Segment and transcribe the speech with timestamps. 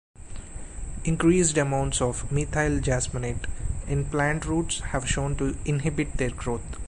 [1.03, 3.45] Increased amounts of methyl jasmonate
[3.87, 6.79] in plant roots have shown to inhibit their growth.